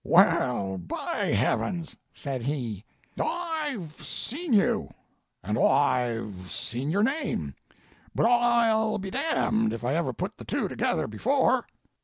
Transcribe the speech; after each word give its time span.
'Well, 0.03 0.79
by 0.79 1.25
Heavens,' 1.27 1.95
said 2.11 2.41
he, 2.41 2.83
'Ol've 3.19 4.03
seen 4.03 4.51
you, 4.51 4.89
and 5.43 5.59
Ol've 5.59 6.49
seen 6.49 6.89
your 6.89 7.03
name, 7.03 7.53
but 8.15 8.25
Ol'll 8.25 8.97
be 8.97 9.11
damned 9.11 9.73
if 9.73 9.83
I 9.83 9.93
ever 9.93 10.11
put 10.11 10.37
the 10.37 10.43
two 10.43 10.67
together 10.67 11.05
before!' 11.05 11.67